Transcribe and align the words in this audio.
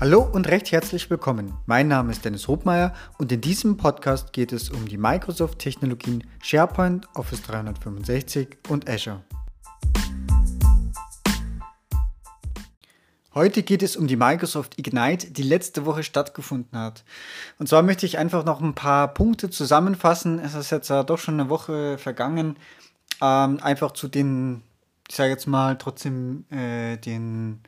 Hallo 0.00 0.22
und 0.22 0.48
recht 0.48 0.72
herzlich 0.72 1.10
willkommen. 1.10 1.52
Mein 1.66 1.86
Name 1.86 2.10
ist 2.10 2.24
Dennis 2.24 2.48
Hobmeier 2.48 2.94
und 3.18 3.30
in 3.32 3.42
diesem 3.42 3.76
Podcast 3.76 4.32
geht 4.32 4.50
es 4.50 4.70
um 4.70 4.88
die 4.88 4.96
Microsoft-Technologien 4.96 6.24
SharePoint, 6.42 7.06
Office 7.14 7.42
365 7.42 8.56
und 8.70 8.88
Azure. 8.88 9.22
Heute 13.34 13.62
geht 13.62 13.82
es 13.82 13.94
um 13.94 14.06
die 14.06 14.16
Microsoft 14.16 14.78
Ignite, 14.78 15.32
die 15.32 15.42
letzte 15.42 15.84
Woche 15.84 16.02
stattgefunden 16.02 16.78
hat. 16.78 17.04
Und 17.58 17.68
zwar 17.68 17.82
möchte 17.82 18.06
ich 18.06 18.16
einfach 18.16 18.46
noch 18.46 18.62
ein 18.62 18.74
paar 18.74 19.12
Punkte 19.12 19.50
zusammenfassen. 19.50 20.38
Es 20.38 20.54
ist 20.54 20.70
jetzt 20.70 20.88
ja 20.88 21.02
doch 21.02 21.18
schon 21.18 21.38
eine 21.38 21.50
Woche 21.50 21.98
vergangen. 21.98 22.56
Ähm, 23.20 23.58
einfach 23.60 23.90
zu 23.90 24.08
den, 24.08 24.62
ich 25.10 25.16
sage 25.16 25.28
jetzt 25.28 25.46
mal, 25.46 25.76
trotzdem 25.76 26.46
äh, 26.50 26.96
den 26.96 27.60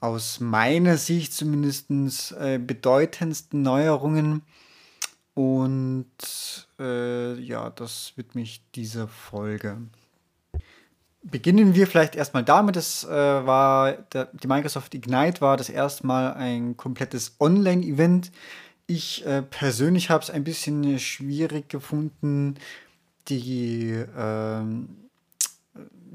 aus 0.00 0.40
meiner 0.40 0.96
Sicht 0.96 1.32
zumindest 1.32 1.90
äh, 2.32 2.58
bedeutendsten 2.58 3.62
Neuerungen. 3.62 4.42
Und 5.34 6.06
äh, 6.78 7.34
ja, 7.40 7.70
das 7.70 8.12
wird 8.16 8.34
mich 8.34 8.62
dieser 8.74 9.06
Folge. 9.06 9.78
Beginnen 11.22 11.74
wir 11.74 11.86
vielleicht 11.86 12.16
erstmal 12.16 12.44
damit, 12.44 12.76
das 12.76 13.04
äh, 13.04 13.08
war 13.10 13.92
der, 13.92 14.26
die 14.32 14.46
Microsoft 14.46 14.94
Ignite 14.94 15.40
war 15.40 15.56
das 15.56 15.68
erste 15.68 16.06
Mal 16.06 16.32
ein 16.34 16.76
komplettes 16.76 17.36
Online-Event. 17.38 18.32
Ich 18.86 19.26
äh, 19.26 19.42
persönlich 19.42 20.10
habe 20.10 20.22
es 20.22 20.30
ein 20.30 20.44
bisschen 20.44 20.98
schwierig 20.98 21.68
gefunden, 21.68 22.54
die 23.28 24.02
ähm, 24.16 25.07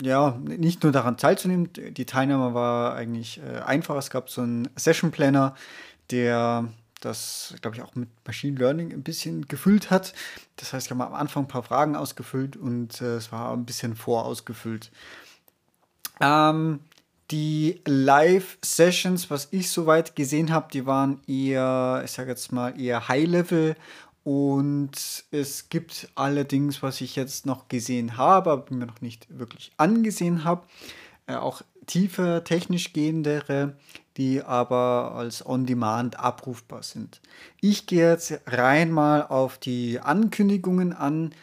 ja, 0.01 0.39
nicht 0.43 0.83
nur 0.83 0.91
daran 0.91 1.17
teilzunehmen. 1.17 1.69
Die 1.73 2.05
Teilnahme 2.05 2.53
war 2.53 2.95
eigentlich 2.95 3.39
äh, 3.39 3.59
einfach. 3.59 3.95
Es 3.97 4.09
gab 4.09 4.29
so 4.29 4.41
einen 4.41 4.69
Session 4.75 5.11
Planner, 5.11 5.55
der 6.11 6.69
das, 7.01 7.55
glaube 7.61 7.75
ich, 7.75 7.83
auch 7.83 7.95
mit 7.95 8.09
Machine 8.25 8.57
Learning 8.57 8.93
ein 8.93 9.03
bisschen 9.03 9.47
gefüllt 9.47 9.91
hat. 9.91 10.13
Das 10.55 10.73
heißt, 10.73 10.87
ich 10.87 10.91
habe 10.91 11.05
am 11.05 11.13
Anfang 11.13 11.43
ein 11.43 11.47
paar 11.47 11.63
Fragen 11.63 11.95
ausgefüllt 11.95 12.55
und 12.55 13.01
äh, 13.01 13.15
es 13.15 13.31
war 13.31 13.51
ein 13.53 13.65
bisschen 13.65 13.95
vorausgefüllt. 13.95 14.91
Ähm, 16.21 16.79
die 17.31 17.81
Live-Sessions, 17.85 19.29
was 19.29 19.47
ich 19.51 19.69
soweit 19.69 20.15
gesehen 20.15 20.51
habe, 20.51 20.67
die 20.71 20.85
waren 20.85 21.19
eher, 21.27 22.01
ich 22.05 22.11
sage 22.11 22.29
jetzt 22.29 22.51
mal, 22.51 22.79
eher 22.79 23.07
High-Level 23.07 23.75
und 24.23 25.25
es 25.31 25.69
gibt 25.69 26.09
allerdings, 26.15 26.81
was 26.81 27.01
ich 27.01 27.15
jetzt 27.15 27.45
noch 27.45 27.67
gesehen 27.67 28.17
habe, 28.17 28.51
aber 28.51 28.73
mir 28.73 28.85
noch 28.85 29.01
nicht 29.01 29.27
wirklich 29.29 29.71
angesehen 29.77 30.43
habe, 30.43 30.65
äh, 31.27 31.35
auch 31.35 31.61
tiefer 31.87 32.43
technisch 32.43 32.93
gehendere, 32.93 33.75
die 34.15 34.41
aber 34.41 35.13
als 35.15 35.45
On-Demand 35.45 36.19
abrufbar 36.19 36.83
sind. 36.83 37.21
Ich 37.59 37.85
gehe 37.85 38.11
jetzt 38.11 38.39
rein 38.45 38.91
mal 38.91 39.23
auf 39.23 39.57
die 39.57 39.99
Ankündigungen 39.99 40.93
an, 40.93 41.33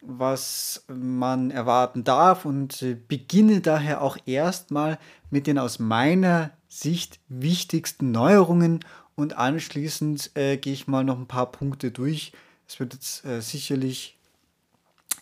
was 0.00 0.84
man 0.88 1.50
erwarten 1.50 2.04
darf 2.04 2.44
und 2.44 2.84
beginne 3.08 3.60
daher 3.60 4.02
auch 4.02 4.16
erstmal 4.26 4.98
mit 5.30 5.46
den 5.46 5.58
aus 5.58 5.78
meiner 5.78 6.50
Sicht 6.68 7.20
wichtigsten 7.28 8.10
Neuerungen 8.12 8.80
und 9.18 9.36
anschließend 9.36 10.30
äh, 10.36 10.56
gehe 10.58 10.72
ich 10.72 10.86
mal 10.86 11.02
noch 11.02 11.18
ein 11.18 11.26
paar 11.26 11.50
Punkte 11.50 11.90
durch. 11.90 12.30
Es 12.68 12.78
wird 12.78 12.94
jetzt 12.94 13.24
äh, 13.24 13.40
sicherlich 13.40 14.16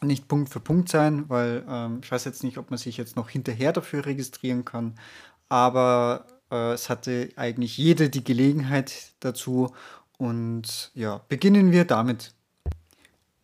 nicht 0.02 0.28
Punkt 0.28 0.50
für 0.50 0.60
Punkt 0.60 0.90
sein, 0.90 1.24
weil 1.30 1.64
ähm, 1.66 2.00
ich 2.02 2.12
weiß 2.12 2.26
jetzt 2.26 2.44
nicht, 2.44 2.58
ob 2.58 2.68
man 2.68 2.78
sich 2.78 2.98
jetzt 2.98 3.16
noch 3.16 3.30
hinterher 3.30 3.72
dafür 3.72 4.04
registrieren 4.04 4.66
kann, 4.66 4.96
aber 5.48 6.26
äh, 6.50 6.72
es 6.72 6.90
hatte 6.90 7.30
eigentlich 7.36 7.78
jede 7.78 8.10
die 8.10 8.22
Gelegenheit 8.22 9.12
dazu. 9.20 9.72
Und 10.18 10.90
ja, 10.92 11.22
beginnen 11.30 11.72
wir 11.72 11.86
damit. 11.86 12.34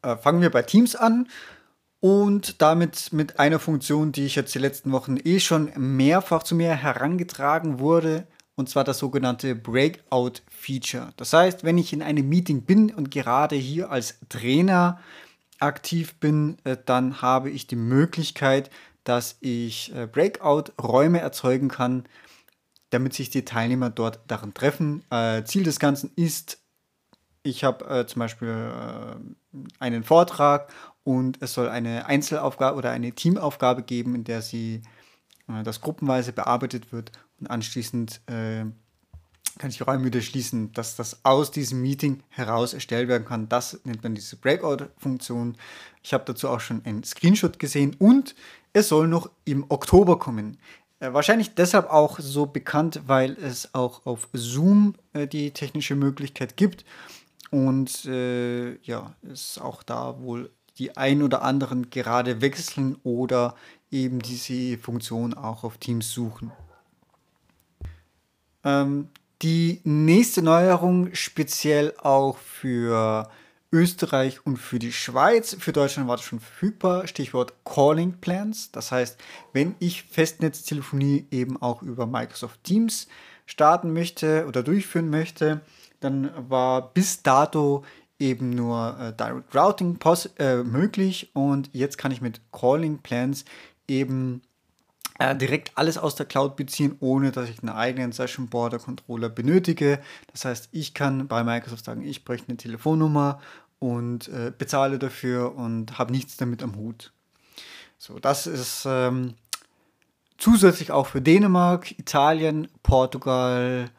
Äh, 0.02 0.18
fangen 0.18 0.42
wir 0.42 0.50
bei 0.50 0.60
Teams 0.60 0.96
an 0.96 1.28
und 2.00 2.60
damit 2.60 3.10
mit 3.14 3.38
einer 3.38 3.58
Funktion, 3.58 4.12
die 4.12 4.26
ich 4.26 4.34
jetzt 4.34 4.54
die 4.54 4.58
letzten 4.58 4.92
Wochen 4.92 5.16
eh 5.24 5.40
schon 5.40 5.72
mehrfach 5.78 6.42
zu 6.42 6.54
mir 6.54 6.74
herangetragen 6.74 7.78
wurde, 7.78 8.26
und 8.54 8.68
zwar 8.68 8.84
das 8.84 8.98
sogenannte 8.98 9.54
Breakout-Feature. 9.54 11.12
Das 11.16 11.32
heißt, 11.32 11.64
wenn 11.64 11.78
ich 11.78 11.92
in 11.92 12.02
einem 12.02 12.28
Meeting 12.28 12.62
bin 12.62 12.92
und 12.92 13.10
gerade 13.10 13.56
hier 13.56 13.90
als 13.90 14.18
Trainer 14.28 15.00
aktiv 15.58 16.14
bin, 16.16 16.58
äh, 16.64 16.76
dann 16.84 17.22
habe 17.22 17.50
ich 17.50 17.66
die 17.66 17.76
Möglichkeit, 17.76 18.70
dass 19.04 19.36
ich 19.40 19.94
äh, 19.94 20.06
Breakout-Räume 20.06 21.20
erzeugen 21.20 21.68
kann, 21.68 22.04
damit 22.90 23.14
sich 23.14 23.30
die 23.30 23.44
Teilnehmer 23.44 23.88
dort 23.88 24.20
darin 24.26 24.52
treffen. 24.52 25.02
Äh, 25.10 25.44
Ziel 25.44 25.62
des 25.62 25.78
Ganzen 25.78 26.10
ist, 26.16 26.58
ich 27.42 27.64
habe 27.64 28.06
zum 28.06 28.20
Beispiel 28.20 28.70
einen 29.80 30.04
Vortrag 30.04 30.72
und 31.02 31.42
es 31.42 31.54
soll 31.54 31.68
eine 31.68 32.06
Einzelaufgabe 32.06 32.78
oder 32.78 32.92
eine 32.92 33.10
Teamaufgabe 33.10 33.82
geben, 33.82 34.14
in 34.14 34.22
der 34.22 34.42
sie 34.42 34.82
das 35.64 35.80
gruppenweise 35.80 36.32
bearbeitet 36.32 36.92
wird 36.92 37.10
und 37.42 37.50
anschließend 37.50 38.20
äh, 38.26 38.64
kann 39.58 39.70
ich 39.70 39.86
Räume 39.86 40.04
wieder 40.06 40.20
schließen, 40.20 40.72
dass 40.72 40.96
das 40.96 41.24
aus 41.24 41.50
diesem 41.50 41.82
Meeting 41.82 42.22
heraus 42.28 42.72
erstellt 42.72 43.08
werden 43.08 43.26
kann. 43.26 43.48
Das 43.48 43.80
nennt 43.84 44.02
man 44.02 44.14
diese 44.14 44.36
Breakout-Funktion. 44.36 45.56
Ich 46.02 46.14
habe 46.14 46.24
dazu 46.24 46.48
auch 46.48 46.60
schon 46.60 46.84
einen 46.84 47.04
Screenshot 47.04 47.58
gesehen 47.58 47.96
und 47.98 48.34
es 48.72 48.88
soll 48.88 49.08
noch 49.08 49.28
im 49.44 49.66
Oktober 49.68 50.18
kommen. 50.18 50.58
Äh, 51.00 51.12
wahrscheinlich 51.12 51.54
deshalb 51.54 51.90
auch 51.90 52.20
so 52.20 52.46
bekannt, 52.46 53.02
weil 53.06 53.32
es 53.32 53.74
auch 53.74 54.06
auf 54.06 54.28
Zoom 54.32 54.94
äh, 55.12 55.26
die 55.26 55.50
technische 55.50 55.96
Möglichkeit 55.96 56.56
gibt 56.56 56.84
und 57.50 58.04
äh, 58.04 58.76
ja, 58.82 59.14
es 59.30 59.58
auch 59.58 59.82
da 59.82 60.20
wohl 60.20 60.50
die 60.78 60.96
ein 60.96 61.22
oder 61.22 61.42
anderen 61.42 61.90
gerade 61.90 62.40
wechseln 62.40 62.96
oder 63.02 63.56
eben 63.90 64.20
diese 64.20 64.78
Funktion 64.78 65.34
auch 65.34 65.64
auf 65.64 65.78
Teams 65.78 66.10
suchen. 66.12 66.50
Ähm, 68.64 69.08
die 69.42 69.80
nächste 69.84 70.42
Neuerung 70.42 71.14
speziell 71.14 71.94
auch 71.98 72.38
für 72.38 73.28
Österreich 73.72 74.44
und 74.46 74.58
für 74.58 74.78
die 74.78 74.92
Schweiz. 74.92 75.56
Für 75.58 75.72
Deutschland 75.72 76.08
war 76.08 76.16
das 76.16 76.26
schon 76.26 76.40
verfügbar. 76.40 77.06
Stichwort 77.08 77.54
Calling 77.64 78.18
Plans. 78.20 78.70
Das 78.70 78.92
heißt, 78.92 79.18
wenn 79.52 79.74
ich 79.78 80.04
Festnetztelefonie 80.04 81.26
eben 81.30 81.60
auch 81.60 81.82
über 81.82 82.06
Microsoft 82.06 82.62
Teams 82.62 83.08
starten 83.46 83.92
möchte 83.92 84.46
oder 84.46 84.62
durchführen 84.62 85.10
möchte, 85.10 85.62
dann 86.00 86.30
war 86.48 86.92
bis 86.92 87.22
dato 87.22 87.84
eben 88.18 88.50
nur 88.50 88.96
äh, 89.00 89.12
Direct 89.12 89.54
Routing 89.54 89.98
äh, 90.38 90.62
möglich 90.62 91.30
und 91.34 91.70
jetzt 91.72 91.98
kann 91.98 92.12
ich 92.12 92.20
mit 92.20 92.40
Calling 92.52 92.98
Plans 92.98 93.44
eben 93.88 94.42
äh, 95.22 95.36
direkt 95.36 95.72
alles 95.76 95.98
aus 95.98 96.14
der 96.14 96.26
Cloud 96.26 96.56
beziehen, 96.56 96.96
ohne 97.00 97.30
dass 97.30 97.48
ich 97.48 97.60
einen 97.60 97.70
eigenen 97.70 98.12
Session 98.12 98.48
Border 98.48 98.78
Controller 98.78 99.28
benötige. 99.28 100.00
Das 100.32 100.44
heißt, 100.44 100.68
ich 100.72 100.94
kann 100.94 101.28
bei 101.28 101.44
Microsoft 101.44 101.84
sagen, 101.84 102.02
ich 102.02 102.24
bräuchte 102.24 102.48
eine 102.48 102.56
Telefonnummer 102.56 103.40
und 103.78 104.28
äh, 104.28 104.52
bezahle 104.56 104.98
dafür 104.98 105.54
und 105.54 105.98
habe 105.98 106.12
nichts 106.12 106.36
damit 106.36 106.62
am 106.62 106.76
Hut. 106.76 107.12
So, 107.98 108.18
das 108.18 108.48
ist 108.48 108.84
ähm, 108.84 109.34
zusätzlich 110.38 110.90
auch 110.90 111.06
für 111.06 111.20
Dänemark, 111.22 111.96
Italien, 111.98 112.68
Portugal 112.82 113.90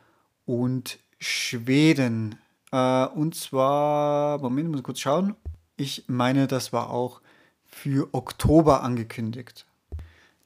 und 0.45 0.99
Schweden. 1.19 2.35
Äh, 2.71 3.05
und 3.05 3.35
zwar, 3.35 4.39
Moment, 4.39 4.69
muss 4.69 4.79
ich 4.79 4.85
kurz 4.85 4.99
schauen. 4.99 5.35
Ich 5.77 6.03
meine, 6.07 6.47
das 6.47 6.73
war 6.73 6.89
auch 6.89 7.21
für 7.65 8.09
Oktober 8.13 8.83
angekündigt. 8.83 9.65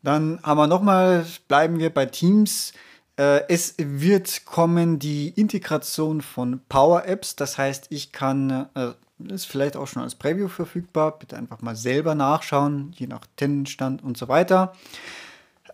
Dann 0.08 0.40
haben 0.42 0.58
wir 0.58 0.68
nochmal, 0.68 1.26
bleiben 1.50 1.80
wir 1.80 1.94
bei 1.94 2.06
Teams. 2.06 2.72
Äh, 3.18 3.42
es 3.50 3.76
wird 3.78 4.46
kommen 4.46 5.00
die 5.00 5.28
Integration 5.36 6.22
von 6.22 6.62
Power 6.70 7.06
Apps. 7.06 7.36
Das 7.36 7.58
heißt, 7.58 7.88
ich 7.90 8.14
kann, 8.14 8.70
äh, 8.74 8.94
ist 9.28 9.48
vielleicht 9.48 9.76
auch 9.76 9.88
schon 9.88 10.04
als 10.04 10.16
Preview 10.16 10.48
verfügbar. 10.48 11.20
Bitte 11.20 11.36
einfach 11.36 11.62
mal 11.62 11.76
selber 11.76 12.16
nachschauen, 12.16 12.94
je 12.96 13.08
nach 13.08 13.26
Tendenstand 13.36 14.02
und 14.02 14.18
so 14.18 14.30
weiter. 14.30 14.72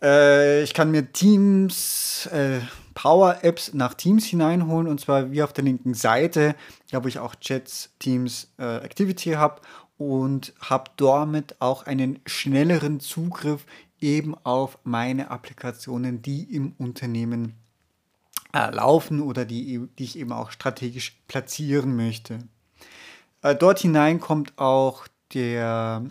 Äh, 0.01 0.63
ich 0.63 0.73
kann 0.73 0.89
mir 0.89 1.13
Teams, 1.13 2.25
äh, 2.33 2.61
Power 2.95 3.37
Apps 3.43 3.75
nach 3.75 3.93
Teams 3.93 4.25
hineinholen 4.25 4.87
und 4.87 4.99
zwar 4.99 5.31
wie 5.31 5.43
auf 5.43 5.53
der 5.53 5.63
linken 5.63 5.93
Seite, 5.93 6.55
da 6.89 7.03
wo 7.03 7.07
ich 7.07 7.19
auch 7.19 7.35
Chats, 7.35 7.91
Teams, 7.99 8.47
Activity 8.57 9.31
habe 9.31 9.61
und 9.97 10.53
habe 10.59 10.91
damit 10.97 11.55
auch 11.59 11.85
einen 11.85 12.19
schnelleren 12.25 12.99
Zugriff 12.99 13.65
eben 14.03 14.35
auf 14.43 14.77
meine 14.83 15.31
Applikationen, 15.31 16.21
die 16.21 16.43
im 16.43 16.73
Unternehmen 16.77 17.55
äh, 18.53 18.69
laufen 18.69 19.21
oder 19.21 19.45
die, 19.45 19.87
die 19.97 20.03
ich 20.03 20.19
eben 20.19 20.31
auch 20.31 20.51
strategisch 20.51 21.17
platzieren 21.27 21.95
möchte. 21.95 22.39
Äh, 23.41 23.55
dort 23.55 23.79
hinein 23.79 24.19
kommt 24.19 24.57
auch 24.57 25.07
der, 25.33 26.03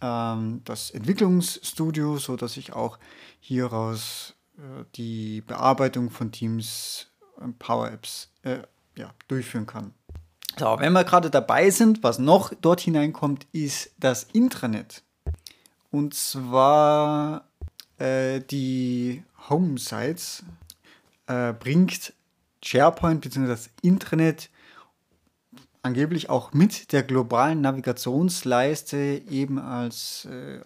ähm, 0.00 0.60
das 0.64 0.90
Entwicklungsstudio, 0.90 2.18
sodass 2.18 2.56
ich 2.56 2.74
auch 2.74 2.98
hieraus 3.40 4.34
äh, 4.58 4.84
die 4.94 5.40
Bearbeitung 5.40 6.10
von 6.10 6.30
Teams 6.30 7.08
ähm, 7.40 7.54
Power 7.58 7.90
Apps 7.90 8.30
äh, 8.42 8.58
ja, 8.96 9.12
durchführen 9.28 9.66
kann. 9.66 9.94
So, 10.58 10.76
wenn 10.78 10.92
wir 10.92 11.04
gerade 11.04 11.30
dabei 11.30 11.70
sind, 11.70 12.02
was 12.02 12.18
noch 12.18 12.52
dort 12.60 12.80
hineinkommt, 12.80 13.46
ist 13.52 13.92
das 13.98 14.24
Intranet. 14.24 15.02
Und 15.90 16.14
zwar 16.14 17.48
äh, 17.98 18.40
die 18.40 19.22
Home-Sites 19.48 20.44
äh, 21.26 21.52
bringt 21.52 22.12
SharePoint 22.62 23.20
bzw. 23.20 23.46
das 23.46 23.70
Intranet 23.82 24.50
angeblich 25.82 26.28
auch 26.28 26.52
mit 26.52 26.92
der 26.92 27.02
globalen 27.02 27.60
Navigationsleiste 27.60 29.22
eben 29.30 29.58
als 29.58 30.26
äh, 30.26 30.60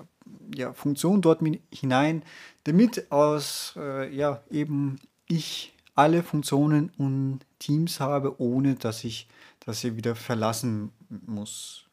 ja, 0.54 0.72
Funktion 0.72 1.22
dort 1.22 1.40
hinein, 1.70 2.24
damit 2.64 3.10
aus 3.12 3.74
äh, 3.76 4.14
ja, 4.14 4.42
eben 4.50 4.98
ich 5.26 5.72
alle 5.94 6.22
Funktionen 6.22 6.90
und 6.98 7.40
Teams 7.58 8.00
habe, 8.00 8.40
ohne 8.40 8.74
dass 8.74 9.04
ich 9.04 9.28
das 9.60 9.80
hier 9.80 9.96
wieder 9.96 10.16
verlassen 10.16 10.90
muss. 11.08 11.84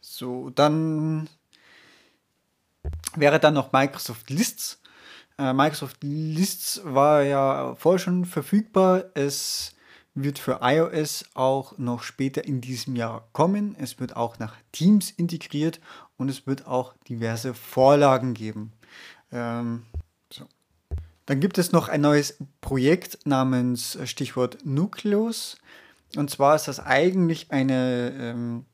So, 0.00 0.50
dann 0.50 1.28
wäre 3.16 3.40
dann 3.40 3.54
noch 3.54 3.72
Microsoft 3.72 4.30
Lists. 4.30 4.80
Äh, 5.38 5.52
Microsoft 5.52 5.98
Lists 6.02 6.80
war 6.84 7.22
ja 7.22 7.74
vorher 7.76 7.98
schon 7.98 8.24
verfügbar. 8.24 9.04
Es 9.14 9.74
wird 10.14 10.38
für 10.38 10.60
iOS 10.62 11.24
auch 11.34 11.78
noch 11.78 12.02
später 12.02 12.44
in 12.44 12.60
diesem 12.60 12.96
Jahr 12.96 13.28
kommen. 13.32 13.76
Es 13.78 14.00
wird 14.00 14.16
auch 14.16 14.38
nach 14.38 14.54
Teams 14.72 15.10
integriert 15.10 15.80
und 16.16 16.28
es 16.28 16.46
wird 16.46 16.66
auch 16.66 16.94
diverse 17.08 17.54
Vorlagen 17.54 18.34
geben. 18.34 18.72
Ähm, 19.32 19.86
so. 20.32 20.46
Dann 21.26 21.40
gibt 21.40 21.58
es 21.58 21.72
noch 21.72 21.88
ein 21.88 22.00
neues 22.00 22.38
Projekt 22.60 23.26
namens 23.26 23.96
äh, 23.96 24.06
Stichwort 24.06 24.58
Nucleus. 24.64 25.56
Und 26.16 26.30
zwar 26.30 26.56
ist 26.56 26.68
das 26.68 26.80
eigentlich 26.80 27.50
eine 27.50 28.12
ähm, 28.18 28.64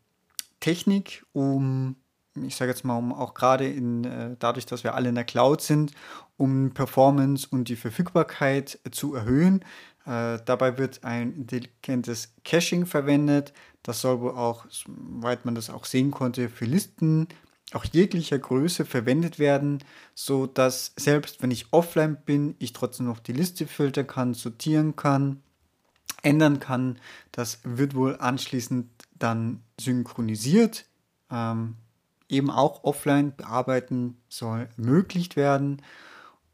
Technik, 0.60 1.26
um, 1.32 1.96
ich 2.42 2.56
sage 2.56 2.70
jetzt 2.70 2.84
mal, 2.84 2.96
um 2.96 3.12
auch 3.12 3.34
gerade 3.34 3.66
in, 3.66 4.04
äh, 4.04 4.36
dadurch, 4.38 4.66
dass 4.66 4.84
wir 4.84 4.94
alle 4.94 5.08
in 5.08 5.14
der 5.14 5.24
Cloud 5.24 5.60
sind, 5.60 5.92
um 6.36 6.72
Performance 6.72 7.46
und 7.50 7.68
die 7.68 7.76
Verfügbarkeit 7.76 8.78
zu 8.90 9.14
erhöhen. 9.14 9.64
Äh, 10.06 10.38
dabei 10.44 10.76
wird 10.78 11.04
ein 11.04 11.34
intelligentes 11.34 12.34
Caching 12.44 12.86
verwendet. 12.86 13.52
Das 13.82 14.00
soll 14.00 14.20
wohl 14.20 14.32
auch, 14.32 14.66
soweit 14.68 15.44
man 15.44 15.54
das 15.54 15.70
auch 15.70 15.84
sehen 15.84 16.10
konnte, 16.10 16.48
für 16.48 16.64
Listen 16.64 17.28
auch 17.72 17.84
jeglicher 17.84 18.38
Größe 18.38 18.84
verwendet 18.84 19.38
werden, 19.38 19.82
so 20.14 20.46
dass 20.46 20.92
selbst 20.96 21.42
wenn 21.42 21.50
ich 21.50 21.72
offline 21.72 22.16
bin, 22.24 22.54
ich 22.58 22.72
trotzdem 22.72 23.06
noch 23.06 23.18
die 23.18 23.32
Liste 23.32 23.66
filtern 23.66 24.06
kann, 24.06 24.34
sortieren 24.34 24.96
kann, 24.96 25.42
ändern 26.22 26.60
kann. 26.60 26.98
Das 27.32 27.60
wird 27.64 27.94
wohl 27.94 28.16
anschließend 28.16 28.88
dann 29.18 29.62
synchronisiert. 29.80 30.86
Ähm, 31.30 31.76
eben 32.28 32.50
auch 32.50 32.84
offline 32.84 33.34
bearbeiten 33.36 34.16
soll 34.28 34.68
ermöglicht 34.76 35.36
werden 35.36 35.82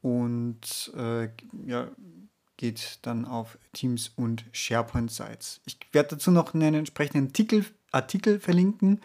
und 0.03 0.93
äh, 0.97 1.29
ja, 1.67 1.89
geht 2.57 2.99
dann 3.03 3.25
auf 3.25 3.59
Teams 3.73 4.13
und 4.17 4.45
SharePoint-Sites. 4.53 5.61
Ich 5.65 5.79
werde 5.93 6.11
dazu 6.11 6.31
noch 6.31 6.55
einen 6.55 6.75
entsprechenden 6.75 7.29
Artikel, 7.29 7.65
Artikel 7.91 8.39
verlinken, 8.39 9.01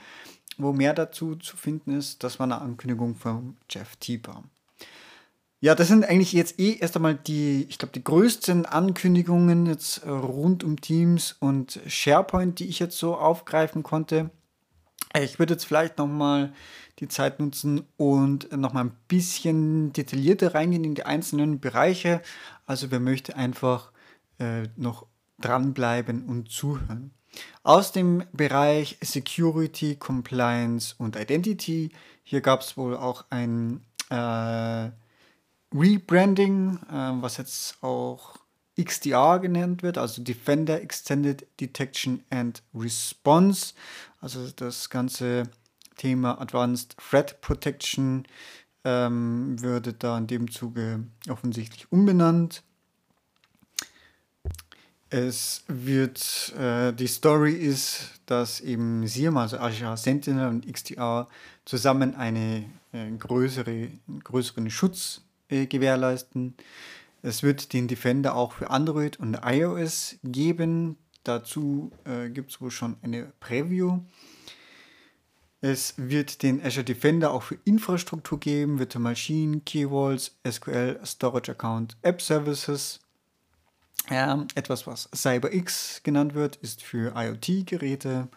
wo 0.57 0.73
mehr 0.73 0.93
dazu 0.93 1.35
zu 1.35 1.55
finden 1.55 1.97
ist. 1.97 2.23
Das 2.23 2.39
war 2.39 2.45
eine 2.45 2.61
Ankündigung 2.61 3.15
von 3.15 3.57
Jeff 3.69 3.95
Tieper. 3.97 4.43
Ja, 5.61 5.73
das 5.73 5.87
sind 5.87 6.05
eigentlich 6.05 6.33
jetzt 6.33 6.59
eh 6.59 6.77
erst 6.77 6.95
einmal 6.95 7.15
die, 7.15 7.65
ich 7.69 7.77
glaube, 7.77 7.93
die 7.93 8.03
größten 8.03 8.65
Ankündigungen 8.65 9.65
jetzt 9.65 10.03
äh, 10.03 10.09
rund 10.09 10.63
um 10.63 10.79
Teams 10.79 11.35
und 11.39 11.79
SharePoint, 11.87 12.59
die 12.59 12.65
ich 12.65 12.79
jetzt 12.79 12.97
so 12.97 13.15
aufgreifen 13.15 13.83
konnte. 13.83 14.29
Ich 15.21 15.39
würde 15.39 15.53
jetzt 15.53 15.65
vielleicht 15.65 15.97
nochmal 15.97 16.51
die 16.99 17.07
Zeit 17.07 17.39
nutzen 17.39 17.85
und 17.97 18.51
nochmal 18.55 18.85
ein 18.85 18.97
bisschen 19.07 19.93
detaillierter 19.93 20.53
reingehen 20.53 20.83
in 20.83 20.95
die 20.95 21.05
einzelnen 21.05 21.59
Bereiche. 21.59 22.21
Also 22.65 22.91
wer 22.91 22.99
möchte 22.99 23.35
einfach 23.35 23.91
äh, 24.39 24.63
noch 24.75 25.05
dranbleiben 25.39 26.25
und 26.25 26.49
zuhören. 26.49 27.11
Aus 27.63 27.91
dem 27.91 28.23
Bereich 28.33 28.97
Security, 29.01 29.95
Compliance 29.95 30.95
und 30.97 31.15
Identity, 31.15 31.91
hier 32.23 32.41
gab 32.41 32.61
es 32.61 32.77
wohl 32.77 32.95
auch 32.95 33.25
ein 33.29 33.81
äh, 34.09 34.89
Rebranding, 35.73 36.79
äh, 36.89 37.21
was 37.21 37.37
jetzt 37.37 37.81
auch 37.83 38.35
XDR 38.77 39.39
genannt 39.39 39.83
wird, 39.83 39.97
also 39.97 40.21
Defender 40.21 40.81
Extended 40.81 41.47
Detection 41.59 42.23
and 42.29 42.61
Response. 42.73 43.73
Also 44.19 44.49
das 44.55 44.89
ganze 44.89 45.43
Thema 45.97 46.39
Advanced 46.41 46.97
Threat 46.97 47.39
Protection 47.41 48.25
ähm, 48.83 49.61
würde 49.61 49.93
da 49.93 50.17
in 50.17 50.27
dem 50.27 50.51
Zuge 50.51 51.05
offensichtlich 51.29 51.91
umbenannt. 51.91 52.63
Es 55.09 55.63
wird, 55.67 56.53
äh, 56.57 56.91
die 56.91 57.07
Story 57.07 57.53
ist, 57.53 58.19
dass 58.25 58.59
eben 58.59 59.07
SIEM, 59.07 59.37
also 59.37 59.57
Azure 59.57 59.97
Sentinel 59.97 60.49
und 60.49 60.71
XDR 60.71 61.27
zusammen 61.63 62.15
eine 62.15 62.65
äh, 62.91 63.11
größere, 63.11 63.89
größeren 64.23 64.69
Schutz 64.69 65.21
äh, 65.49 65.67
gewährleisten. 65.67 66.55
Es 67.25 67.41
wird 67.41 67.73
den 67.73 67.87
Defender 67.87 68.35
auch 68.35 68.51
für 68.51 68.69
Android 68.69 69.19
und 69.19 69.39
iOS 69.43 70.17
geben. 70.23 70.99
Dazu 71.23 71.91
äh, 72.03 72.29
gibt 72.29 72.51
es 72.51 72.61
wohl 72.61 72.69
schon 72.69 72.97
eine 73.01 73.33
Preview. 73.39 74.01
Es 75.59 75.95
wird 75.97 76.43
den 76.43 76.63
Azure 76.63 76.83
Defender 76.83 77.31
auch 77.31 77.41
für 77.41 77.57
Infrastruktur 77.65 78.39
geben, 78.39 78.77
Virtual 78.77 79.01
Machine, 79.01 79.61
Keywalls, 79.61 80.35
SQL, 80.47 80.99
Storage 81.03 81.51
Account, 81.51 81.97
App 82.03 82.21
Services. 82.21 82.99
Ähm, 84.11 84.47
etwas, 84.53 84.85
was 84.85 85.09
CyberX 85.11 86.03
genannt 86.03 86.35
wird, 86.35 86.57
ist 86.57 86.83
für 86.83 87.15
IoT-Geräte 87.15 88.27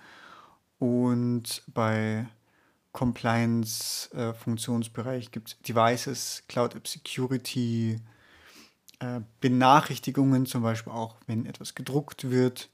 und 0.79 1.63
bei 1.67 2.27
Compliance-Funktionsbereich 2.93 5.27
äh, 5.27 5.31
gibt 5.31 5.49
es 5.49 5.59
Devices, 5.61 6.43
Cloud 6.49 6.75
App 6.75 6.89
Security, 6.89 8.01
äh, 9.01 9.21
Benachrichtigungen, 9.41 10.47
zum 10.47 10.63
Beispiel 10.63 10.93
auch, 10.93 11.17
wenn 11.27 11.47
etwas 11.47 11.75
gedruckt 11.75 12.31
wird 12.31 12.69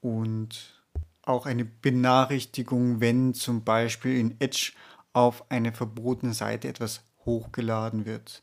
und 0.00 0.82
auch 1.22 1.46
eine 1.46 1.64
Benachrichtigung, 1.64 3.00
wenn 3.00 3.34
zum 3.34 3.64
Beispiel 3.64 4.18
in 4.18 4.40
Edge 4.40 4.72
auf 5.12 5.50
eine 5.50 5.72
verbotene 5.72 6.32
Seite 6.32 6.68
etwas 6.68 7.02
hochgeladen 7.24 8.06
wird. 8.06 8.42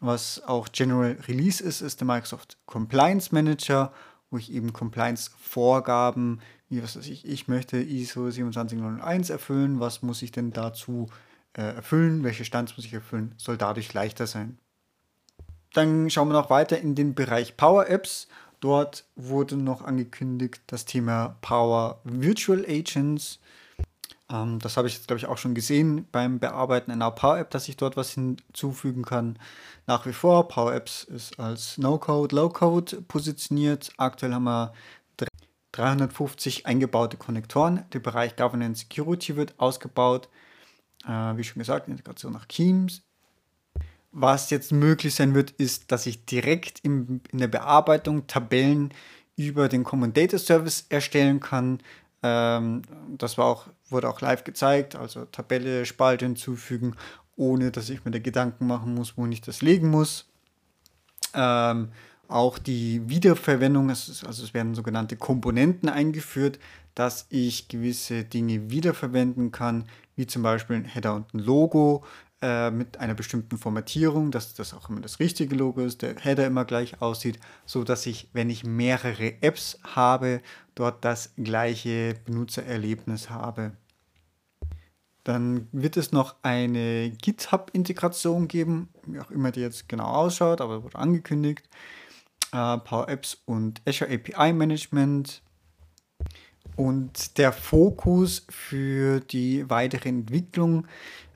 Was 0.00 0.42
auch 0.44 0.68
General 0.70 1.16
Release 1.26 1.62
ist, 1.62 1.80
ist 1.80 2.00
der 2.00 2.06
Microsoft 2.06 2.58
Compliance 2.66 3.34
Manager, 3.34 3.92
wo 4.30 4.38
ich 4.38 4.52
eben 4.52 4.72
Compliance-Vorgaben, 4.72 6.40
wie 6.68 6.82
was 6.82 6.96
weiß 6.96 7.06
ich, 7.08 7.24
ich 7.26 7.48
möchte 7.48 7.78
ISO 7.78 8.30
27001 8.30 9.30
erfüllen, 9.30 9.80
was 9.80 10.02
muss 10.02 10.22
ich 10.22 10.32
denn 10.32 10.52
dazu 10.52 11.08
äh, 11.54 11.62
erfüllen, 11.62 12.24
welche 12.24 12.44
Stands 12.44 12.76
muss 12.76 12.84
ich 12.84 12.92
erfüllen, 12.92 13.34
soll 13.38 13.56
dadurch 13.56 13.94
leichter 13.94 14.26
sein. 14.26 14.58
Dann 15.74 16.08
schauen 16.08 16.28
wir 16.28 16.34
noch 16.34 16.50
weiter 16.50 16.78
in 16.78 16.94
den 16.94 17.14
Bereich 17.14 17.56
Power 17.56 17.88
Apps. 17.88 18.28
Dort 18.60 19.04
wurde 19.16 19.56
noch 19.56 19.82
angekündigt 19.82 20.62
das 20.68 20.86
Thema 20.86 21.36
Power 21.42 22.00
Virtual 22.04 22.64
Agents. 22.66 23.40
Ähm, 24.30 24.58
das 24.60 24.76
habe 24.76 24.88
ich 24.88 24.94
jetzt, 24.94 25.08
glaube 25.08 25.18
ich, 25.18 25.26
auch 25.26 25.36
schon 25.36 25.54
gesehen 25.54 26.06
beim 26.12 26.38
Bearbeiten 26.38 26.92
einer 26.92 27.10
Power 27.10 27.38
App, 27.38 27.50
dass 27.50 27.68
ich 27.68 27.76
dort 27.76 27.96
was 27.96 28.12
hinzufügen 28.12 29.04
kann. 29.04 29.38
Nach 29.86 30.06
wie 30.06 30.12
vor, 30.12 30.48
Power 30.48 30.72
Apps 30.72 31.04
ist 31.04 31.38
als 31.38 31.76
No-Code, 31.76 32.34
Low-Code 32.34 33.02
positioniert. 33.02 33.92
Aktuell 33.98 34.32
haben 34.32 34.44
wir 34.44 34.72
350 35.72 36.66
eingebaute 36.66 37.16
Konnektoren. 37.16 37.84
Der 37.92 37.98
Bereich 37.98 38.36
Governance 38.36 38.82
Security 38.82 39.34
wird 39.34 39.54
ausgebaut. 39.58 40.28
Äh, 41.04 41.36
wie 41.36 41.44
schon 41.44 41.58
gesagt, 41.58 41.88
Integration 41.88 42.32
nach 42.32 42.46
Teams, 42.46 43.02
was 44.14 44.50
jetzt 44.50 44.72
möglich 44.72 45.14
sein 45.14 45.34
wird, 45.34 45.50
ist, 45.50 45.90
dass 45.90 46.06
ich 46.06 46.24
direkt 46.24 46.80
im, 46.84 47.20
in 47.32 47.38
der 47.38 47.48
Bearbeitung 47.48 48.26
Tabellen 48.26 48.94
über 49.36 49.68
den 49.68 49.82
Common 49.82 50.12
Data 50.12 50.38
Service 50.38 50.86
erstellen 50.88 51.40
kann. 51.40 51.80
Ähm, 52.22 52.82
das 53.18 53.36
war 53.36 53.46
auch, 53.46 53.66
wurde 53.90 54.08
auch 54.08 54.20
live 54.20 54.44
gezeigt, 54.44 54.94
also 54.94 55.24
Tabelle, 55.26 55.84
Spalte 55.84 56.24
hinzufügen, 56.24 56.94
ohne 57.36 57.72
dass 57.72 57.90
ich 57.90 58.04
mir 58.04 58.12
da 58.12 58.20
Gedanken 58.20 58.68
machen 58.68 58.94
muss, 58.94 59.16
wo 59.16 59.26
ich 59.26 59.40
das 59.40 59.62
legen 59.62 59.90
muss. 59.90 60.26
Ähm, 61.34 61.88
auch 62.28 62.58
die 62.58 63.08
Wiederverwendung, 63.08 63.90
also 63.90 64.12
es 64.44 64.54
werden 64.54 64.74
sogenannte 64.74 65.16
Komponenten 65.16 65.88
eingeführt, 65.88 66.60
dass 66.94 67.26
ich 67.28 67.66
gewisse 67.66 68.22
Dinge 68.22 68.70
wiederverwenden 68.70 69.50
kann, 69.50 69.86
wie 70.14 70.26
zum 70.26 70.42
Beispiel 70.42 70.76
ein 70.76 70.84
Header 70.84 71.16
und 71.16 71.34
ein 71.34 71.40
Logo, 71.40 72.04
äh, 72.44 72.70
mit 72.70 72.98
einer 73.00 73.14
bestimmten 73.14 73.56
Formatierung, 73.56 74.30
dass 74.30 74.52
das 74.52 74.74
auch 74.74 74.90
immer 74.90 75.00
das 75.00 75.18
richtige 75.18 75.56
Logo 75.56 75.80
ist, 75.80 76.02
der 76.02 76.16
Header 76.16 76.46
immer 76.46 76.66
gleich 76.66 77.00
aussieht, 77.00 77.38
so 77.64 77.84
dass 77.84 78.04
ich, 78.04 78.28
wenn 78.34 78.50
ich 78.50 78.64
mehrere 78.64 79.40
Apps 79.40 79.78
habe, 79.82 80.42
dort 80.74 81.02
das 81.06 81.32
gleiche 81.38 82.16
Benutzererlebnis 82.26 83.30
habe. 83.30 83.72
Dann 85.22 85.68
wird 85.72 85.96
es 85.96 86.12
noch 86.12 86.34
eine 86.42 87.12
GitHub-Integration 87.12 88.46
geben, 88.46 88.90
wie 89.06 89.20
auch 89.20 89.30
immer 89.30 89.50
die 89.50 89.60
jetzt 89.60 89.88
genau 89.88 90.04
ausschaut, 90.04 90.60
aber 90.60 90.82
wurde 90.82 90.98
angekündigt. 90.98 91.66
Äh, 92.52 92.76
Power 92.76 93.08
Apps 93.08 93.38
und 93.46 93.80
Azure 93.86 94.12
API 94.12 94.52
Management. 94.52 95.40
Und 96.76 97.38
der 97.38 97.52
Fokus 97.52 98.44
für 98.50 99.20
die 99.20 99.70
weitere 99.70 100.10
Entwicklung 100.10 100.86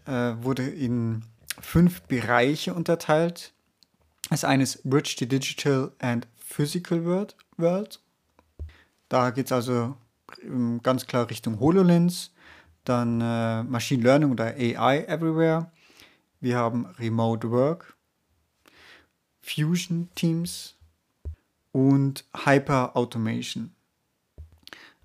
wurde 0.08 0.66
in 0.66 1.22
fünf 1.60 2.02
Bereiche 2.02 2.74
unterteilt. 2.74 3.52
Das 4.30 4.44
eine 4.44 4.62
ist 4.62 4.82
Bridge 4.84 5.16
the 5.18 5.28
Digital 5.28 5.92
and 5.98 6.26
Physical 6.36 7.04
World. 7.04 7.36
World. 7.56 8.00
Da 9.08 9.30
geht 9.30 9.46
es 9.46 9.52
also 9.52 9.96
ähm, 10.42 10.80
ganz 10.82 11.06
klar 11.06 11.28
Richtung 11.28 11.60
HoloLens 11.60 12.30
dann 12.88 13.20
äh, 13.20 13.62
Machine 13.64 14.02
Learning 14.02 14.32
oder 14.32 14.46
AI 14.46 15.04
Everywhere. 15.06 15.70
Wir 16.40 16.56
haben 16.56 16.86
Remote 16.98 17.50
Work, 17.50 17.96
Fusion 19.42 20.08
Teams 20.14 20.76
und 21.72 22.24
Hyper 22.44 22.96
Automation, 22.96 23.74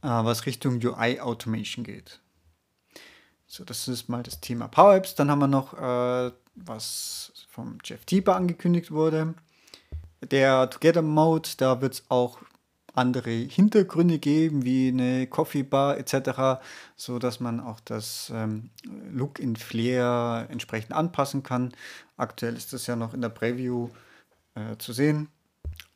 äh, 0.02 0.08
was 0.08 0.46
Richtung 0.46 0.80
UI 0.84 1.20
Automation 1.20 1.84
geht. 1.84 2.22
So, 3.56 3.64
das 3.64 3.88
ist 3.88 4.10
mal 4.10 4.24
das 4.24 4.42
Thema 4.42 4.68
Power 4.68 4.96
Apps. 4.96 5.14
Dann 5.14 5.30
haben 5.30 5.38
wir 5.38 5.48
noch, 5.48 5.76
äh, 5.76 6.32
was 6.56 7.46
vom 7.50 7.78
Jeff 7.84 8.04
Tieper 8.04 8.36
angekündigt 8.36 8.90
wurde. 8.90 9.36
Der 10.24 10.72
Together 10.72 11.04
Mode, 11.04 11.50
da 11.58 11.80
wird 11.80 11.94
es 11.94 12.04
auch 12.10 12.40
andere 12.96 13.30
Hintergründe 13.30 14.18
geben, 14.18 14.66
wie 14.66 14.88
eine 14.88 15.28
Coffee 15.28 15.62
Bar 15.62 16.00
etc., 16.00 16.64
so 16.96 17.20
dass 17.20 17.40
man 17.40 17.60
auch 17.60 17.80
das 17.82 18.32
ähm, 18.34 18.72
Look 19.12 19.38
in 19.38 19.56
Flair 19.56 20.48
entsprechend 20.50 20.94
anpassen 20.94 21.44
kann. 21.44 21.76
Aktuell 22.18 22.56
ist 22.56 22.74
das 22.74 22.88
ja 22.88 22.96
noch 22.96 23.14
in 23.14 23.22
der 23.22 23.30
Preview 23.30 23.90
äh, 24.56 24.78
zu 24.80 24.94
sehen. 24.94 25.30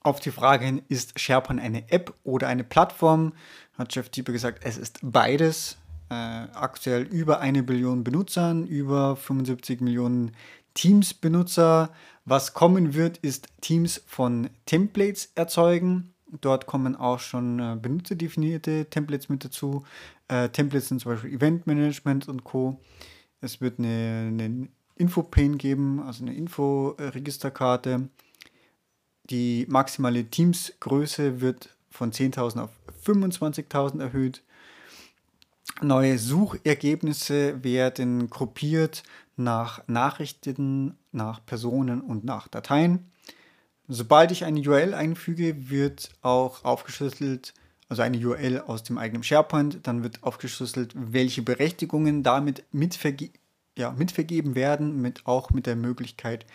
Auf 0.01 0.19
die 0.19 0.29
Frage 0.29 0.63
hin, 0.63 0.83
ist 0.89 1.19
SharePoint 1.19 1.59
eine 1.59 1.89
App 1.89 2.13
oder 2.23 2.49
eine 2.49 2.63
Plattform, 2.63 3.33
hat 3.79 3.95
Jeff 3.95 4.09
Dieper 4.09 4.31
gesagt, 4.31 4.59
es 4.63 4.77
ist 4.77 4.99
beides. 5.01 5.77
Äh, 6.09 6.13
aktuell 6.13 7.03
über 7.03 7.39
eine 7.39 7.63
Billion 7.63 8.03
Benutzern, 8.03 8.65
über 8.65 9.15
75 9.15 9.81
Millionen 9.81 10.31
Teams-Benutzer. 10.73 11.91
Was 12.25 12.53
kommen 12.53 12.93
wird, 12.93 13.17
ist 13.17 13.47
Teams 13.61 14.01
von 14.05 14.49
Templates 14.65 15.31
erzeugen 15.35 16.13
Dort 16.41 16.65
kommen 16.65 16.95
auch 16.95 17.19
schon 17.19 17.59
äh, 17.59 17.77
benutzerdefinierte 17.81 18.87
Templates 18.89 19.29
mit 19.29 19.45
dazu. 19.45 19.85
Äh, 20.27 20.49
Templates 20.49 20.89
sind 20.89 20.99
zum 20.99 21.13
Beispiel 21.13 21.33
Event 21.33 21.67
Management 21.67 22.27
und 22.27 22.43
Co. 22.43 22.81
Es 23.39 23.61
wird 23.61 23.79
eine, 23.79 24.27
eine 24.27 24.67
Infopane 24.95 25.55
geben, 25.55 26.01
also 26.01 26.23
eine 26.23 26.35
Inforegisterkarte. 26.35 28.09
Die 29.29 29.65
maximale 29.69 30.25
Teamsgröße 30.25 31.39
wird 31.39 31.77
von 31.89 32.11
10.000 32.11 32.63
auf 32.63 32.71
25.000 33.05 34.01
erhöht. 34.01 34.43
Neue 35.81 36.17
Suchergebnisse 36.17 37.63
werden 37.63 38.29
gruppiert 38.29 39.03
nach 39.35 39.87
Nachrichten, 39.87 40.97
nach 41.11 41.45
Personen 41.45 42.01
und 42.01 42.25
nach 42.25 42.47
Dateien. 42.47 43.11
Sobald 43.87 44.31
ich 44.31 44.43
eine 44.43 44.59
URL 44.59 44.93
einfüge, 44.93 45.69
wird 45.69 46.09
auch 46.21 46.65
aufgeschlüsselt, 46.65 47.53
also 47.89 48.01
eine 48.01 48.17
URL 48.17 48.61
aus 48.61 48.83
dem 48.83 48.97
eigenen 48.97 49.23
SharePoint, 49.23 49.79
dann 49.83 50.03
wird 50.03 50.23
aufgeschlüsselt, 50.23 50.93
welche 50.95 51.41
Berechtigungen 51.41 52.23
damit 52.23 52.65
mitverge 52.71 53.29
ja, 53.77 53.91
mitvergeben 53.91 54.55
werden, 54.55 55.01
mit, 55.01 55.27
auch 55.27 55.51
mit 55.51 55.67
der 55.67 55.75
Möglichkeit, 55.75 56.47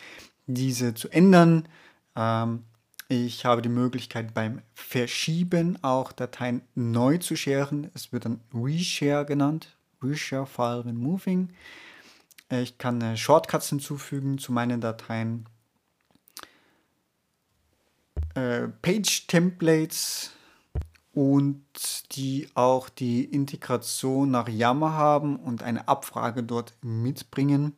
diese 0.46 0.94
zu 0.94 1.08
ändern. 1.08 1.68
Ähm, 2.16 2.64
ich 3.12 3.44
habe 3.44 3.60
die 3.60 3.68
Möglichkeit 3.68 4.32
beim 4.32 4.62
Verschieben 4.72 5.78
auch 5.82 6.12
Dateien 6.12 6.62
neu 6.74 7.18
zu 7.18 7.36
sharen. 7.36 7.90
Es 7.92 8.10
wird 8.10 8.24
dann 8.24 8.40
Reshare 8.54 9.26
genannt, 9.26 9.76
Reshare 10.02 10.46
File 10.46 10.86
Removing. 10.86 11.50
Ich 12.48 12.78
kann 12.78 13.02
äh, 13.02 13.18
Shortcuts 13.18 13.68
hinzufügen 13.68 14.38
zu 14.38 14.50
meinen 14.50 14.80
Dateien 14.80 15.44
äh, 18.34 18.68
Page-Templates 18.80 20.30
und 21.12 21.62
die 22.12 22.48
auch 22.54 22.88
die 22.88 23.24
Integration 23.24 24.30
nach 24.30 24.48
Yammer 24.48 24.94
haben 24.94 25.36
und 25.36 25.62
eine 25.62 25.86
Abfrage 25.86 26.42
dort 26.42 26.72
mitbringen. 26.80 27.76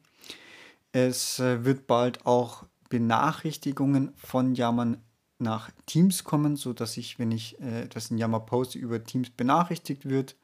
Es 0.93 1.41
äh, 1.41 1.65
wird 1.65 1.89
bald 1.89 2.25
auch 2.25 2.67
Benachrichtigungen 2.89 4.13
von 4.15 4.55
Yammer 4.55 4.99
nach 5.39 5.71
Teams 5.87 6.25
kommen, 6.25 6.57
sodass 6.57 6.97
ich, 6.97 7.19
wenn 7.19 7.33
ich 7.33 7.61
äh, 7.61 7.83
etwas 7.83 8.11
in 8.11 8.19
Yammer 8.19 8.41
poste, 8.41 8.79
über 8.79 9.03
Teams 9.03 9.31
benachrichtigt 9.31 10.09
wird. 10.09 10.37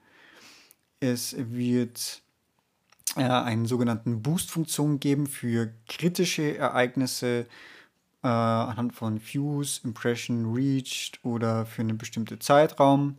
Es 1.00 1.34
wird 1.38 2.22
äh, 3.16 3.22
einen 3.22 3.66
sogenannten 3.66 4.22
Boost-Funktion 4.22 5.00
geben 5.00 5.26
für 5.26 5.72
kritische 5.88 6.56
Ereignisse, 6.56 7.46
äh, 8.22 8.28
anhand 8.28 8.94
von 8.94 9.20
Views, 9.20 9.80
Impression 9.84 10.52
Reached 10.54 11.24
oder 11.24 11.66
für 11.66 11.82
einen 11.82 11.98
bestimmten 11.98 12.40
Zeitraum. 12.40 13.16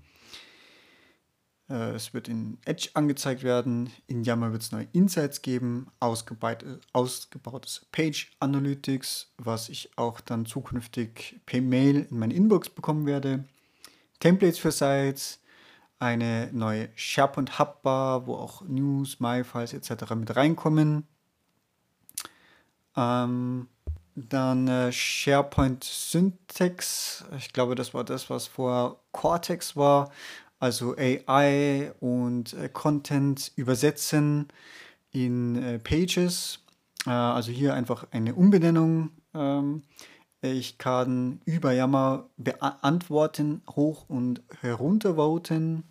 Äh, 1.72 1.92
es 1.92 2.14
wird 2.14 2.28
in 2.28 2.58
Edge 2.66 2.90
angezeigt 2.94 3.44
werden. 3.44 3.90
In 4.08 4.24
Yammer 4.24 4.52
wird 4.52 4.62
es 4.62 4.72
neue 4.72 4.88
Insights 4.92 5.42
geben, 5.42 5.88
ausgebaut, 6.00 6.66
ausgebautes 6.92 7.86
Page 7.92 8.32
Analytics, 8.40 9.32
was 9.38 9.70
ich 9.70 9.98
auch 9.98 10.20
dann 10.20 10.46
zukünftig 10.46 11.40
per 11.46 11.62
Mail 11.62 12.08
in 12.10 12.20
meine 12.20 12.34
Inbox 12.34 12.70
bekommen 12.70 13.06
werde. 13.06 13.46
Templates 14.20 14.60
für 14.60 14.72
Sites, 14.72 15.40
eine 15.98 16.50
neue 16.52 16.90
SharePoint 16.96 17.58
Hubbar, 17.58 18.28
wo 18.28 18.36
auch 18.36 18.64
News, 18.64 19.20
MyFiles 19.20 19.74
etc. 19.74 20.14
mit 20.16 20.36
reinkommen. 20.36 21.08
Ähm, 22.98 23.70
dann 24.16 24.68
äh, 24.68 24.92
SharePoint 24.92 25.86
Syntax. 25.86 27.24
Ich 27.38 27.54
glaube, 27.54 27.76
das 27.76 27.94
war 27.94 28.04
das, 28.04 28.30
was 28.30 28.48
vor 28.48 29.00
Cortex 29.14 29.78
war. 29.78 30.12
Also 30.62 30.96
AI 30.96 31.92
und 32.00 32.54
äh, 32.54 32.70
Content 32.70 33.52
übersetzen 33.56 34.48
in 35.12 35.56
äh, 35.56 35.80
Pages. 35.80 36.60
Äh, 37.08 37.10
also 37.10 37.52
hier 37.52 37.74
einfach 37.74 38.06
eine 38.12 38.36
Umbenennung. 38.36 39.10
Ähm, 39.34 39.82
ich 40.42 40.78
kann 40.78 41.42
über 41.46 41.72
Yammer 41.72 42.30
beantworten, 42.38 43.64
hoch 43.72 44.06
und 44.08 44.44
herunter 44.62 45.16
voten. 45.16 45.84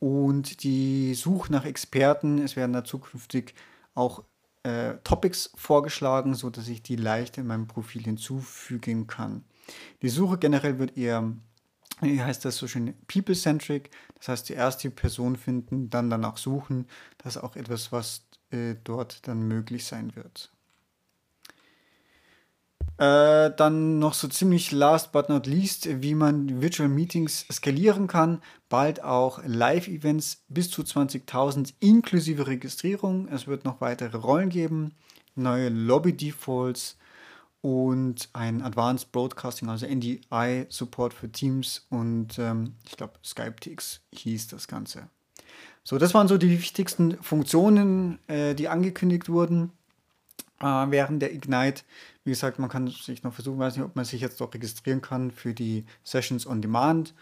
Und 0.00 0.62
die 0.62 1.14
Suche 1.14 1.50
nach 1.50 1.64
Experten, 1.64 2.38
es 2.40 2.56
werden 2.56 2.74
da 2.74 2.84
zukünftig 2.84 3.54
auch 3.94 4.22
äh, 4.64 4.96
Topics 5.02 5.50
vorgeschlagen, 5.54 6.34
sodass 6.34 6.68
ich 6.68 6.82
die 6.82 6.96
leicht 6.96 7.38
in 7.38 7.46
meinem 7.46 7.68
Profil 7.68 8.02
hinzufügen 8.02 9.06
kann. 9.06 9.44
Die 10.02 10.10
Suche 10.10 10.36
generell 10.36 10.78
wird 10.78 10.98
eher, 10.98 11.32
wie 12.00 12.22
heißt 12.22 12.44
das 12.44 12.56
so 12.56 12.66
schön, 12.66 12.94
people-centric. 13.06 13.90
Das 14.16 14.28
heißt, 14.28 14.82
die 14.82 14.90
Person 14.90 15.36
finden, 15.36 15.90
dann 15.90 16.10
danach 16.10 16.36
suchen. 16.36 16.86
Das 17.18 17.36
ist 17.36 17.42
auch 17.42 17.56
etwas, 17.56 17.92
was 17.92 18.26
äh, 18.50 18.74
dort 18.84 19.26
dann 19.28 19.42
möglich 19.42 19.84
sein 19.84 20.14
wird. 20.16 20.50
Äh, 22.98 23.54
dann 23.56 23.98
noch 23.98 24.12
so 24.12 24.28
ziemlich 24.28 24.72
last 24.72 25.10
but 25.12 25.30
not 25.30 25.46
least, 25.46 26.02
wie 26.02 26.14
man 26.14 26.60
Virtual 26.60 26.88
Meetings 26.88 27.46
skalieren 27.50 28.06
kann. 28.06 28.42
Bald 28.68 29.02
auch 29.02 29.40
Live-Events 29.42 30.44
bis 30.48 30.70
zu 30.70 30.82
20.000 30.82 31.72
inklusive 31.80 32.46
Registrierung. 32.46 33.26
Es 33.28 33.46
wird 33.46 33.64
noch 33.64 33.80
weitere 33.80 34.18
Rollen 34.18 34.50
geben, 34.50 34.92
neue 35.34 35.70
Lobby-Defaults 35.70 36.98
und 37.62 38.28
ein 38.32 38.62
Advanced 38.62 39.12
Broadcasting, 39.12 39.68
also 39.68 39.86
NDI-Support 39.86 41.12
für 41.12 41.30
Teams 41.30 41.86
und 41.90 42.38
ähm, 42.38 42.74
ich 42.86 42.96
glaube 42.96 43.14
SkypeTX 43.24 44.00
hieß 44.12 44.48
das 44.48 44.66
Ganze. 44.66 45.08
So, 45.82 45.98
das 45.98 46.14
waren 46.14 46.28
so 46.28 46.38
die 46.38 46.50
wichtigsten 46.50 47.22
Funktionen, 47.22 48.18
äh, 48.28 48.54
die 48.54 48.68
angekündigt 48.68 49.28
wurden 49.28 49.72
äh, 50.60 50.64
während 50.64 51.22
der 51.22 51.34
Ignite. 51.34 51.82
Wie 52.24 52.30
gesagt, 52.30 52.58
man 52.58 52.70
kann 52.70 52.88
sich 52.88 53.22
noch 53.22 53.34
versuchen, 53.34 53.58
weiß 53.58 53.76
nicht, 53.76 53.84
ob 53.84 53.96
man 53.96 54.04
sich 54.04 54.20
jetzt 54.20 54.40
doch 54.40 54.52
registrieren 54.52 55.00
kann 55.00 55.30
für 55.30 55.54
die 55.54 55.84
Sessions 56.04 56.46
on 56.46 56.62
Demand. 56.62 57.14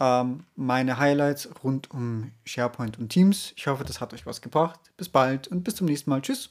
Ähm, 0.00 0.44
meine 0.56 0.98
Highlights 0.98 1.48
rund 1.62 1.90
um 1.90 2.32
SharePoint 2.44 2.98
und 2.98 3.08
Teams. 3.08 3.52
Ich 3.56 3.66
hoffe, 3.66 3.84
das 3.84 4.00
hat 4.00 4.14
euch 4.14 4.26
was 4.26 4.40
gebracht. 4.40 4.80
Bis 4.96 5.08
bald 5.08 5.48
und 5.48 5.64
bis 5.64 5.76
zum 5.76 5.86
nächsten 5.86 6.10
Mal. 6.10 6.22
Tschüss. 6.22 6.50